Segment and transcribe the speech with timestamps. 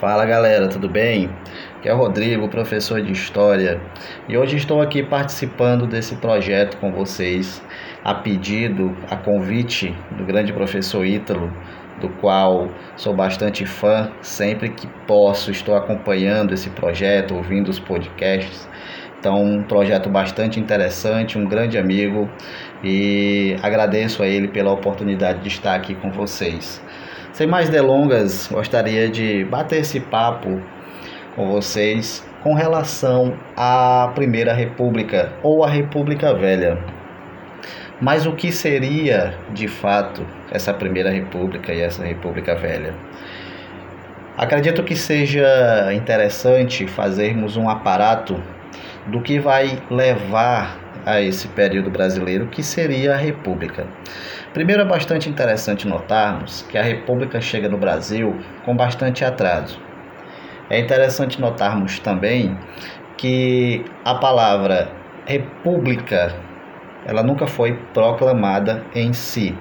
[0.00, 1.30] Fala galera, tudo bem?
[1.78, 3.80] Aqui é o Rodrigo, professor de História,
[4.28, 7.62] e hoje estou aqui participando desse projeto com vocês,
[8.04, 11.50] a pedido, a convite do grande professor Ítalo,
[11.98, 18.68] do qual sou bastante fã, sempre que posso estou acompanhando esse projeto, ouvindo os podcasts.
[19.18, 22.28] Então, um projeto bastante interessante, um grande amigo,
[22.84, 26.82] e agradeço a ele pela oportunidade de estar aqui com vocês.
[27.36, 30.58] Sem mais delongas, gostaria de bater esse papo
[31.34, 36.78] com vocês com relação à Primeira República ou à República Velha.
[38.00, 42.94] Mas o que seria de fato essa Primeira República e essa República Velha?
[44.38, 48.42] Acredito que seja interessante fazermos um aparato
[49.08, 53.86] do que vai levar a esse período brasileiro, que seria a República.
[54.52, 59.80] Primeiro é bastante interessante notarmos que a República chega no Brasil com bastante atraso.
[60.68, 62.58] É interessante notarmos também
[63.16, 64.90] que a palavra
[65.24, 66.34] República
[67.06, 69.56] ela nunca foi proclamada em si.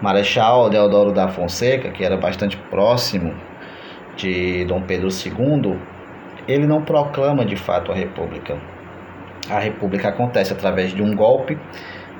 [0.00, 3.34] Marechal Deodoro da Fonseca, que era bastante próximo
[4.14, 5.76] de Dom Pedro II,
[6.46, 8.56] ele não proclama de fato a República
[9.50, 11.58] a República acontece através de um golpe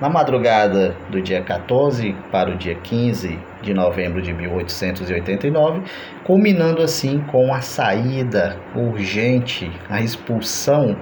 [0.00, 5.82] na madrugada do dia 14 para o dia 15 de novembro de 1889,
[6.24, 10.97] culminando assim com a saída urgente, a expulsão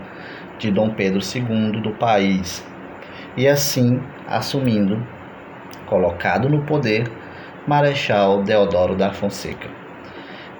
[0.58, 2.64] de Dom Pedro II do país
[3.36, 5.04] e assim assumindo,
[5.86, 7.10] colocado no poder,
[7.66, 9.68] Marechal Deodoro da Fonseca.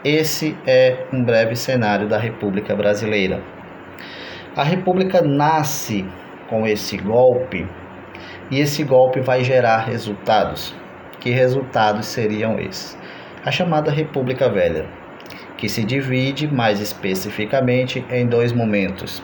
[0.05, 3.54] Esse é um breve cenário da República Brasileira.
[4.57, 6.07] A República nasce
[6.49, 7.67] com esse golpe
[8.53, 10.73] e esse golpe vai gerar resultados.
[11.19, 12.97] Que resultados seriam esses?
[13.45, 14.87] A chamada República Velha,
[15.57, 19.21] que se divide mais especificamente em dois momentos: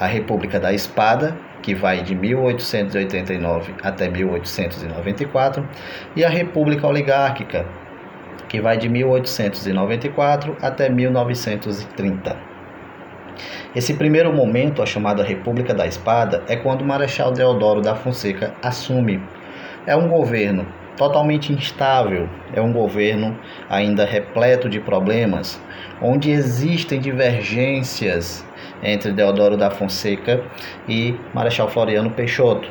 [0.00, 5.68] a República da Espada, que vai de 1889 até 1894,
[6.16, 7.66] e a República Oligárquica,
[8.48, 12.49] que vai de 1894 até 1930.
[13.74, 18.54] Esse primeiro momento, a chamada República da Espada, é quando o Marechal Deodoro da Fonseca
[18.62, 19.22] assume.
[19.86, 25.60] É um governo totalmente instável, é um governo ainda repleto de problemas,
[26.02, 28.44] onde existem divergências
[28.82, 30.42] entre Deodoro da Fonseca
[30.88, 32.68] e Marechal Floriano Peixoto.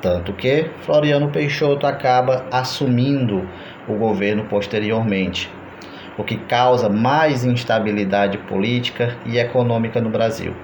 [0.00, 3.48] Tanto que Floriano Peixoto acaba assumindo
[3.86, 5.48] o governo posteriormente
[6.18, 10.54] o que causa mais instabilidade política e econômica no Brasil.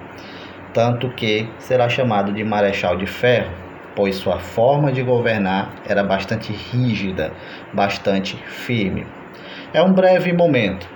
[0.73, 3.51] Tanto que será chamado de Marechal de Ferro,
[3.97, 7.33] pois sua forma de governar era bastante rígida,
[7.73, 9.07] bastante firme.
[9.73, 10.89] É um breve momento,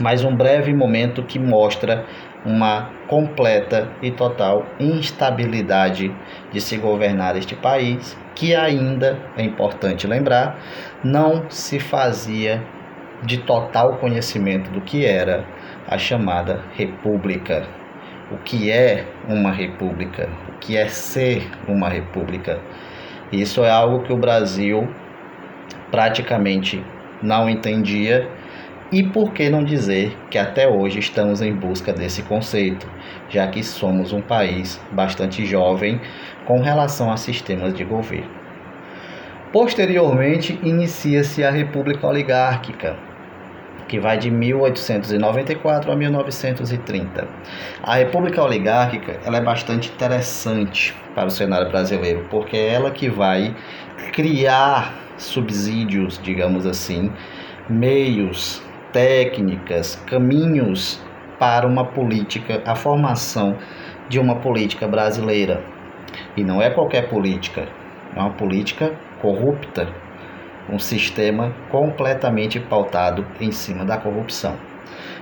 [0.00, 2.04] mas um breve momento que mostra
[2.44, 6.14] uma completa e total instabilidade
[6.52, 10.58] de se governar este país, que ainda, é importante lembrar,
[11.02, 12.62] não se fazia
[13.24, 15.44] de total conhecimento do que era
[15.88, 17.66] a chamada república.
[18.30, 20.28] O que é uma república?
[20.48, 22.60] O que é ser uma república?
[23.32, 24.88] Isso é algo que o Brasil
[25.90, 26.84] praticamente
[27.22, 28.28] não entendia
[28.92, 32.88] e por que não dizer que até hoje estamos em busca desse conceito,
[33.28, 36.00] já que somos um país bastante jovem
[36.44, 38.30] com relação a sistemas de governo.
[39.52, 42.96] Posteriormente, inicia-se a República Oligárquica,
[43.88, 47.28] que vai de 1894 a 1930.
[47.82, 53.08] A República Oligárquica ela é bastante interessante para o cenário brasileiro, porque é ela que
[53.08, 53.54] vai
[54.12, 57.12] criar subsídios, digamos assim,
[57.68, 58.62] meios,
[58.92, 61.00] técnicas, caminhos
[61.38, 63.56] para uma política, a formação
[64.08, 65.62] de uma política brasileira.
[66.36, 67.66] E não é qualquer política,
[68.14, 69.88] é uma política corrupta,
[70.70, 74.56] um sistema completamente pautado em cima da corrupção.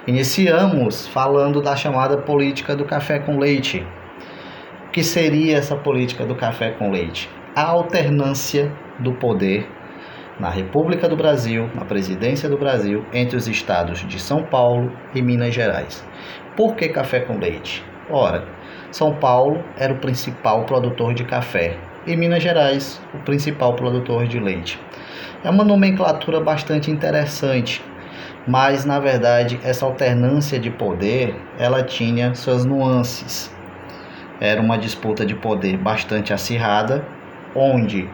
[0.06, 3.86] Iniciamos falando da chamada política do café com leite.
[4.88, 7.30] O que seria essa política do café com leite?
[7.54, 9.66] A alternância do poder
[10.40, 15.22] na República do Brasil, na presidência do Brasil, entre os estados de São Paulo e
[15.22, 16.04] Minas Gerais.
[16.56, 17.84] Por que café com leite?
[18.10, 18.44] Ora,
[18.90, 24.38] São Paulo era o principal produtor de café e Minas Gerais, o principal produtor de
[24.38, 24.78] leite.
[25.44, 27.82] É uma nomenclatura bastante interessante,
[28.46, 33.54] mas na verdade essa alternância de poder ela tinha suas nuances.
[34.40, 37.04] Era uma disputa de poder bastante acirrada,
[37.54, 38.08] onde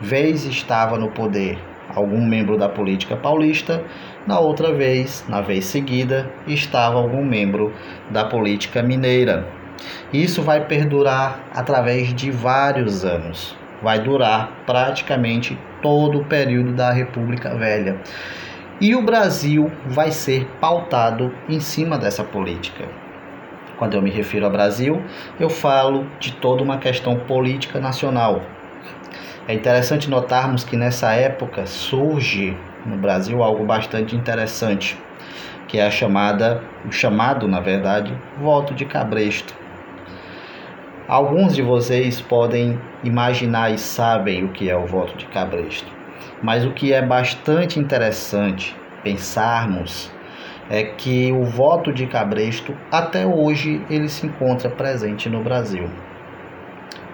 [0.00, 1.58] vez estava no poder
[1.94, 3.82] algum membro da política paulista
[4.26, 7.72] na outra vez, na vez seguida, estava algum membro
[8.10, 9.46] da política mineira.
[10.12, 13.56] Isso vai perdurar através de vários anos.
[13.82, 17.96] Vai durar praticamente todo o período da República Velha.
[18.80, 22.84] E o Brasil vai ser pautado em cima dessa política.
[23.78, 25.02] Quando eu me refiro ao Brasil,
[25.40, 28.42] eu falo de toda uma questão política nacional.
[29.48, 32.56] É interessante notarmos que nessa época surge
[32.86, 34.96] no Brasil algo bastante interessante,
[35.66, 39.61] que é a chamada, o chamado, na verdade, voto de cabresto.
[41.12, 45.92] Alguns de vocês podem imaginar e sabem o que é o voto de cabresto,
[46.42, 48.74] mas o que é bastante interessante
[49.04, 50.10] pensarmos
[50.70, 55.86] é que o voto de cabresto até hoje ele se encontra presente no Brasil,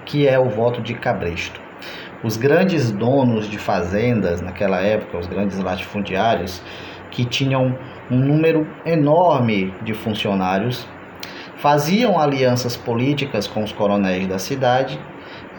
[0.07, 1.61] que é o voto de cabresto.
[2.23, 6.63] Os grandes donos de fazendas naquela época, os grandes latifundiários,
[7.11, 7.77] que tinham
[8.09, 10.87] um número enorme de funcionários,
[11.59, 14.99] faziam alianças políticas com os coronéis da cidade.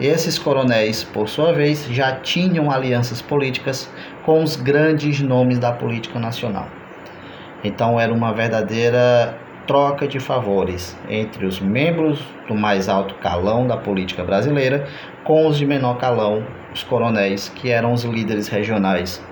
[0.00, 3.88] Esses coronéis, por sua vez, já tinham alianças políticas
[4.24, 6.68] com os grandes nomes da política nacional.
[7.62, 12.18] Então era uma verdadeira troca de favores entre os membros
[12.48, 14.86] do mais alto calão da política brasileira
[15.22, 19.22] com os de menor calão, os coronéis, que eram os líderes regionais.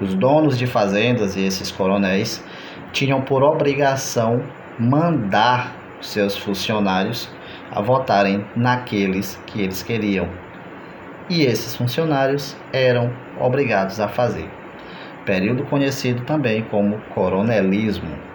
[0.00, 2.44] Os donos de fazendas e esses coronéis
[2.92, 4.42] tinham por obrigação
[4.78, 7.28] mandar seus funcionários
[7.70, 10.28] a votarem naqueles que eles queriam.
[11.28, 14.50] E esses funcionários eram obrigados a fazer.
[15.24, 18.30] Período conhecido também como coronelismo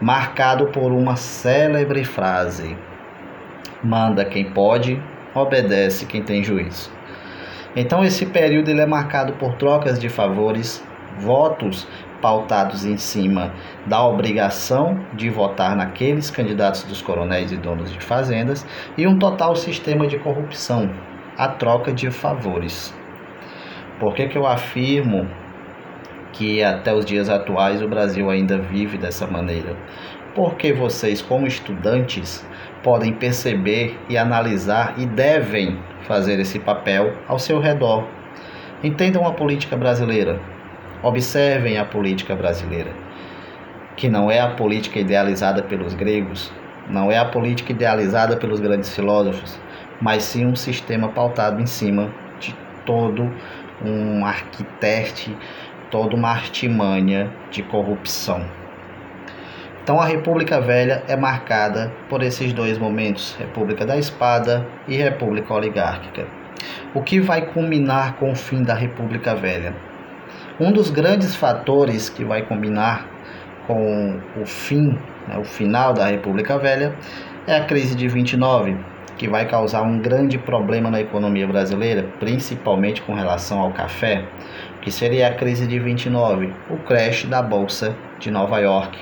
[0.00, 2.76] marcado por uma célebre frase:
[3.82, 5.00] manda quem pode,
[5.34, 6.90] obedece quem tem juízo.
[7.76, 10.82] Então esse período ele é marcado por trocas de favores,
[11.18, 11.86] votos
[12.20, 13.52] pautados em cima
[13.86, 19.56] da obrigação de votar naqueles candidatos dos coronéis e donos de fazendas e um total
[19.56, 20.90] sistema de corrupção,
[21.36, 22.94] a troca de favores.
[23.98, 25.28] Por que, que eu afirmo
[26.32, 29.76] que até os dias atuais o Brasil ainda vive dessa maneira.
[30.34, 32.46] Porque vocês, como estudantes,
[32.82, 38.06] podem perceber e analisar e devem fazer esse papel ao seu redor.
[38.82, 40.40] Entendam a política brasileira.
[41.02, 42.92] Observem a política brasileira,
[43.96, 46.52] que não é a política idealizada pelos gregos,
[46.88, 49.58] não é a política idealizada pelos grandes filósofos,
[50.00, 52.54] mas sim um sistema pautado em cima de
[52.84, 53.30] todo
[53.82, 55.34] um arquitete
[55.90, 58.46] toda uma artimanha de corrupção.
[59.82, 65.52] Então a República Velha é marcada por esses dois momentos, República da Espada e República
[65.52, 66.28] Oligárquica.
[66.94, 69.74] O que vai culminar com o fim da República Velha?
[70.60, 73.08] Um dos grandes fatores que vai combinar
[73.66, 74.90] com o fim,
[75.26, 76.94] né, o final da República Velha,
[77.46, 78.76] é a crise de 29,
[79.16, 84.22] que vai causar um grande problema na economia brasileira, principalmente com relação ao café,
[84.82, 88.98] que seria a crise de 29, o crash da bolsa de Nova York,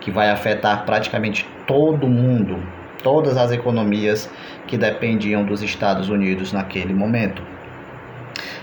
[0.00, 2.62] que vai afetar praticamente todo mundo,
[3.02, 4.30] todas as economias
[4.68, 7.42] que dependiam dos Estados Unidos naquele momento.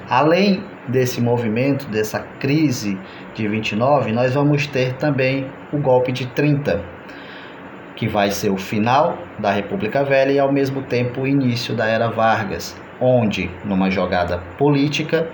[0.09, 2.97] Além desse movimento, dessa crise
[3.33, 6.83] de 29, nós vamos ter também o golpe de 30,
[7.95, 11.85] que vai ser o final da República Velha e ao mesmo tempo o início da
[11.85, 15.29] Era Vargas, onde, numa jogada política,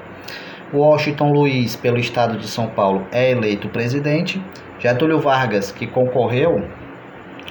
[0.72, 4.42] Washington Luiz, pelo estado de São Paulo, é eleito presidente.
[4.78, 6.64] Getúlio Vargas, que concorreu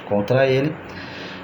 [0.07, 0.73] contra ele,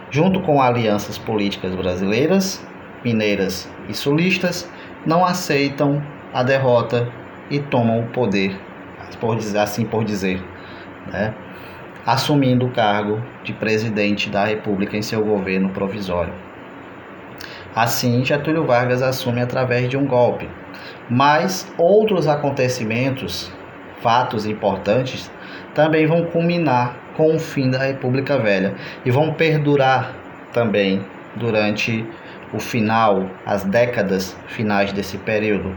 [0.10, 2.66] junto com alianças políticas brasileiras,
[3.04, 4.70] mineiras e sulistas,
[5.06, 6.02] não aceitam
[6.36, 7.08] a derrota
[7.50, 8.60] e tomam o poder,
[9.22, 10.44] por dizer, assim por dizer,
[11.10, 11.34] né?
[12.06, 16.34] assumindo o cargo de presidente da República em seu governo provisório.
[17.74, 20.50] Assim, Getúlio Vargas assume através de um golpe,
[21.10, 23.50] mas outros acontecimentos,
[24.02, 25.32] fatos importantes,
[25.74, 28.76] também vão culminar com o fim da República Velha
[29.06, 30.14] e vão perdurar
[30.52, 31.02] também
[31.38, 32.06] durante
[32.54, 35.74] o final, as décadas finais desse período,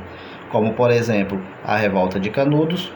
[0.51, 2.93] como por exemplo a Revolta de Canudos,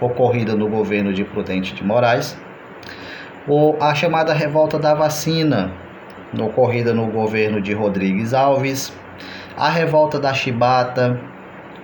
[0.00, 2.36] ocorrida no governo de Prudente de Moraes,
[3.46, 5.72] ou a chamada Revolta da Vacina,
[6.38, 8.92] ocorrida no governo de Rodrigues Alves,
[9.56, 11.20] a Revolta da Chibata,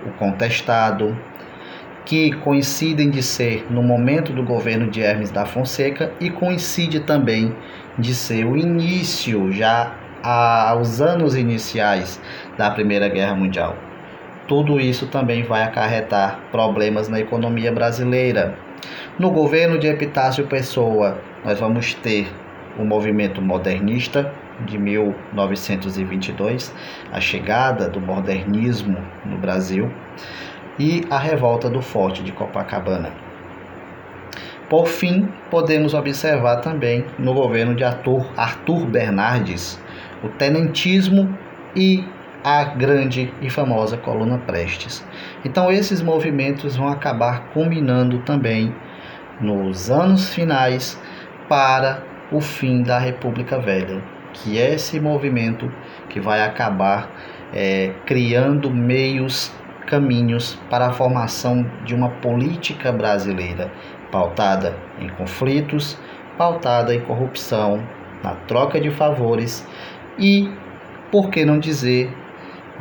[0.05, 1.17] o contestado,
[2.05, 7.55] que coincidem de ser no momento do governo de Hermes da Fonseca e coincide também
[7.97, 12.21] de ser o início, já aos anos iniciais
[12.57, 13.90] da Primeira Guerra Mundial.
[14.51, 18.53] Tudo isso também vai acarretar problemas na economia brasileira,
[19.17, 22.27] No governo de Epitácio Pessoa, nós vamos ter
[22.77, 24.29] o movimento modernista
[24.65, 26.75] de 1922,
[27.13, 29.89] a chegada do modernismo no Brasil
[30.77, 33.13] e a revolta do Forte de Copacabana.
[34.69, 39.81] Por fim, podemos observar também no governo de Arthur, Arthur Bernardes
[40.21, 41.37] o tenentismo
[41.73, 42.03] e
[42.43, 45.05] a grande e famosa coluna Prestes.
[45.45, 48.73] Então esses movimentos vão acabar culminando também
[49.39, 50.99] nos anos finais
[51.47, 54.01] para o fim da República Velha,
[54.33, 55.71] que é esse movimento
[56.09, 57.09] que vai acabar
[57.53, 59.51] é, criando meios,
[59.85, 63.71] caminhos para a formação de uma política brasileira
[64.11, 65.97] pautada em conflitos,
[66.37, 67.83] pautada em corrupção,
[68.23, 69.67] na troca de favores
[70.17, 70.49] e,
[71.11, 72.13] por que não dizer,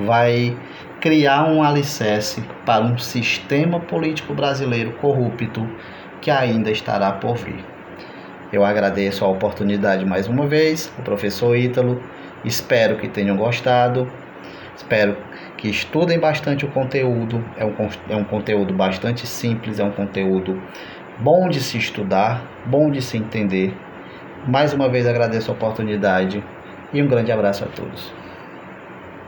[0.04, 0.56] vai
[1.00, 5.66] criar um alicerce para um sistema político brasileiro corrupto
[6.20, 7.64] que ainda estará por vir.
[8.52, 12.02] Eu agradeço a oportunidade mais uma vez, o professor Ítalo.
[12.44, 14.10] Espero que tenham gostado.
[14.76, 15.16] Espero
[15.56, 17.44] que estudem bastante o conteúdo.
[17.56, 17.74] É um,
[18.08, 20.60] é um conteúdo bastante simples, é um conteúdo
[21.18, 23.74] bom de se estudar, bom de se entender.
[24.46, 26.42] Mais uma vez agradeço a oportunidade
[26.92, 28.19] e um grande abraço a todos.